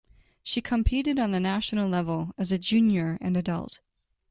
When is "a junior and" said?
2.51-3.37